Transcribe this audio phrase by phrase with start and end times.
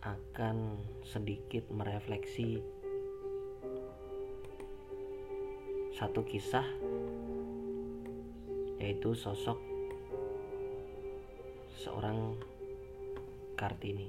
[0.00, 2.64] akan sedikit merefleksi
[5.92, 6.64] satu kisah
[8.80, 9.60] yaitu sosok
[11.76, 12.32] seorang
[13.60, 14.08] Kartini.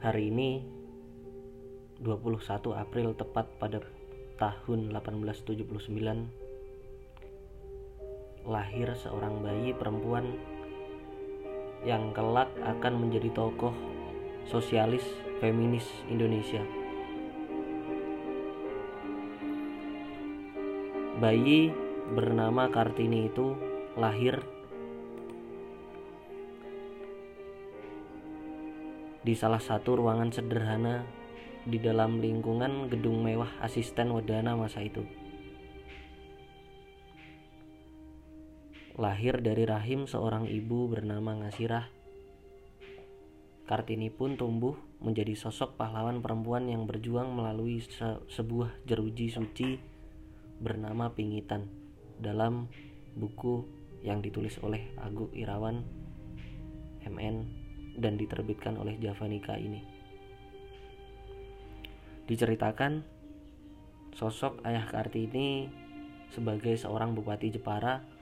[0.00, 0.64] Hari ini
[2.00, 3.84] 21 April tepat pada
[4.40, 6.47] tahun 1879
[8.48, 10.24] lahir seorang bayi perempuan
[11.84, 13.76] yang kelak akan menjadi tokoh
[14.48, 15.04] sosialis
[15.38, 16.64] feminis Indonesia.
[21.20, 21.68] Bayi
[22.16, 23.52] bernama Kartini itu
[24.00, 24.40] lahir
[29.20, 31.04] di salah satu ruangan sederhana
[31.68, 35.17] di dalam lingkungan gedung mewah asisten Wadana masa itu.
[38.98, 41.86] Lahir dari rahim seorang ibu bernama Ngasirah.
[43.62, 49.78] Kartini pun tumbuh menjadi sosok pahlawan perempuan yang berjuang melalui se sebuah jeruji suci
[50.58, 51.70] bernama Pingitan
[52.18, 52.66] dalam
[53.14, 53.62] buku
[54.02, 55.78] yang ditulis oleh Agu Irawan
[57.06, 57.36] MN
[58.02, 59.78] dan diterbitkan oleh Javanika ini.
[62.26, 63.06] Diceritakan
[64.10, 65.70] sosok ayah Kartini
[66.34, 68.17] sebagai seorang bupati Jepara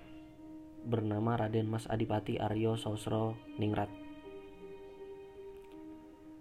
[0.86, 3.90] bernama Raden Mas Adipati Aryo Sosro Ningrat.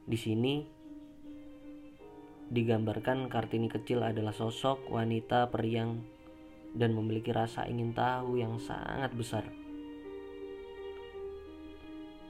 [0.05, 0.61] Di sini
[2.53, 6.05] digambarkan Kartini kecil adalah sosok wanita periang
[6.77, 9.49] dan memiliki rasa ingin tahu yang sangat besar.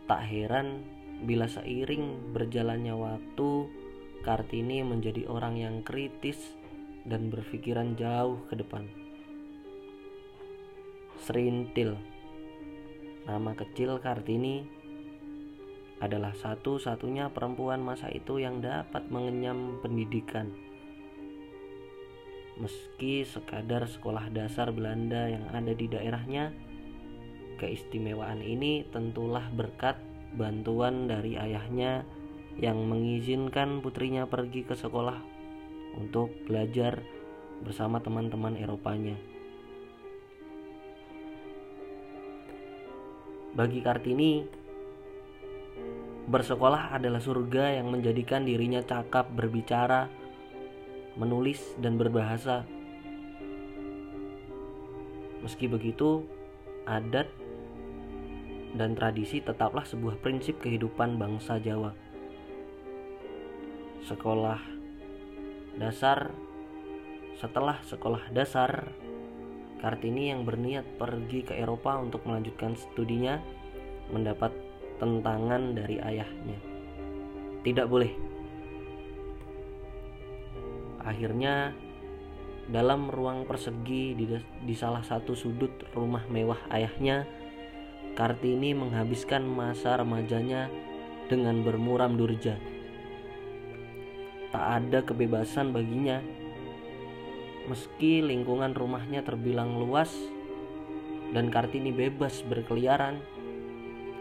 [0.08, 0.88] Tak heran
[1.28, 3.68] bila seiring berjalannya waktu,
[4.24, 6.56] Kartini menjadi orang yang kritis
[7.04, 9.05] dan berpikiran jauh ke depan.
[11.26, 11.98] Serintil.
[13.26, 14.62] Nama kecil Kartini
[15.98, 20.54] adalah satu-satunya perempuan masa itu yang dapat mengenyam pendidikan.
[22.62, 26.54] Meski sekadar sekolah dasar Belanda yang ada di daerahnya,
[27.58, 29.98] keistimewaan ini tentulah berkat
[30.38, 32.06] bantuan dari ayahnya
[32.62, 35.18] yang mengizinkan putrinya pergi ke sekolah
[35.98, 37.02] untuk belajar
[37.66, 39.35] bersama teman-teman Eropanya.
[43.56, 44.44] Bagi Kartini,
[46.28, 50.12] bersekolah adalah surga yang menjadikan dirinya cakap berbicara,
[51.16, 52.68] menulis, dan berbahasa.
[55.40, 56.28] Meski begitu,
[56.84, 57.32] adat
[58.76, 61.96] dan tradisi tetaplah sebuah prinsip kehidupan bangsa Jawa.
[64.04, 64.60] Sekolah
[65.80, 66.36] dasar
[67.40, 68.92] setelah sekolah dasar
[69.84, 73.40] Kartini yang berniat pergi ke Eropa untuk melanjutkan studinya
[74.10, 74.54] mendapat
[74.98, 76.60] tentangan dari ayahnya.
[77.66, 78.14] Tidak boleh.
[81.06, 81.76] Akhirnya
[82.66, 87.28] dalam ruang persegi di, di salah satu sudut rumah mewah ayahnya,
[88.16, 90.72] Kartini menghabiskan masa remajanya
[91.28, 92.56] dengan bermuram durja.
[94.56, 96.24] Tak ada kebebasan baginya
[97.66, 100.14] Meski lingkungan rumahnya terbilang luas
[101.34, 103.18] dan Kartini bebas berkeliaran,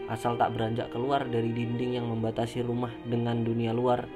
[0.09, 4.09] asal tak beranjak keluar dari dinding yang membatasi rumah dengan dunia luar.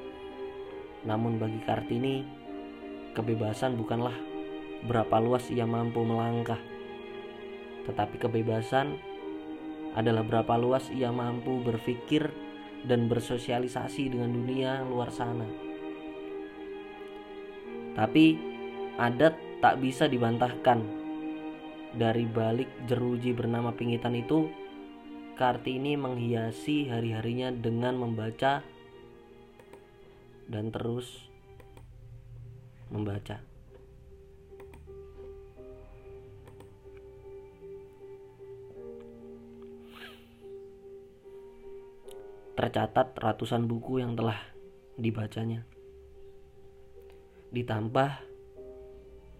[1.06, 2.25] Namun bagi Kartini,
[3.13, 4.18] kebebasan bukanlah
[4.89, 6.59] berapa luas ia mampu melangkah,
[7.85, 8.98] tetapi kebebasan
[9.94, 12.33] adalah berapa luas ia mampu berpikir
[12.89, 15.45] dan bersosialisasi dengan dunia luar sana.
[17.94, 18.49] Tapi
[19.00, 20.84] adat tak bisa dibantahkan.
[21.96, 24.51] Dari balik jeruji bernama Pingitan itu,
[25.40, 28.60] Kartini menghiasi hari-harinya dengan membaca
[30.51, 31.31] dan terus
[32.92, 33.40] membaca.
[42.60, 44.36] Tercatat ratusan buku yang telah
[45.00, 45.63] dibacanya.
[47.56, 48.28] Ditambah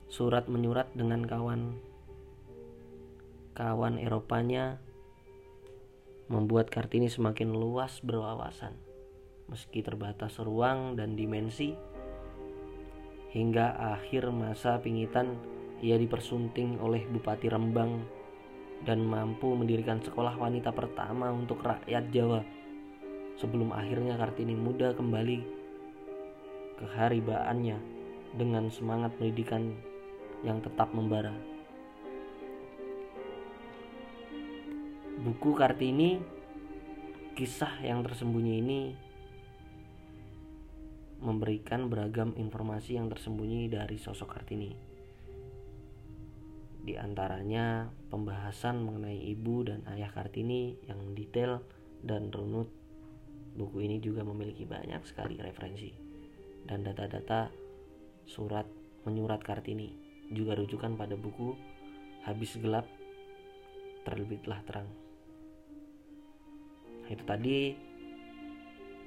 [0.10, 1.78] surat menyurat dengan kawan.
[3.54, 4.82] Kawan Eropanya
[6.34, 8.74] membuat Kartini semakin luas berwawasan.
[9.50, 11.78] Meski terbatas ruang dan dimensi
[13.30, 15.38] hingga akhir masa pingitan
[15.86, 18.02] ia dipersunting oleh Bupati Rembang
[18.90, 22.42] dan mampu mendirikan sekolah wanita pertama untuk rakyat Jawa.
[23.38, 25.38] Sebelum akhirnya Kartini muda kembali
[26.82, 27.78] ke haribaannya
[28.38, 29.89] dengan semangat pendidikan
[30.44, 31.36] yang tetap membara.
[35.20, 36.16] Buku Kartini,
[37.36, 38.82] kisah yang tersembunyi ini
[41.20, 44.72] memberikan beragam informasi yang tersembunyi dari sosok Kartini.
[46.80, 51.68] Di antaranya pembahasan mengenai ibu dan ayah Kartini yang detail
[52.00, 52.72] dan runut.
[53.60, 55.92] Buku ini juga memiliki banyak sekali referensi
[56.64, 57.52] dan data-data
[58.24, 58.64] surat
[59.04, 60.09] menyurat Kartini.
[60.30, 61.58] Juga rujukan pada buku
[62.26, 62.86] Habis Gelap
[64.06, 64.90] Terbitlah Terang.
[67.10, 67.74] Itu tadi